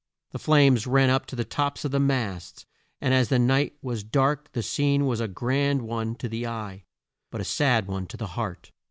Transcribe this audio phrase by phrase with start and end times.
[0.31, 2.65] The flames ran up to the tops of the masts,
[3.01, 6.85] and as the night was dark the scene was a grand one to the eye,
[7.29, 8.71] but a sad one to the heart.